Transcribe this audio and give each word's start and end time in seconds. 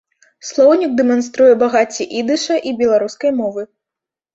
Слоўнік 0.47 0.95
дэманструе 1.01 1.51
багацце 1.67 2.03
ідыша 2.23 2.61
і 2.67 2.77
беларускай 2.85 3.39
мовы. 3.41 3.73